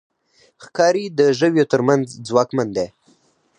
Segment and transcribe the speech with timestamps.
[0.63, 2.87] ښکاري د ژويو تر منځ ځواکمن دی.